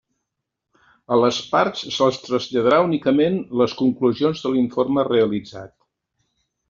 [1.15, 5.77] A les parts se'ls traslladarà únicament les conclusions de l'informe realitzat.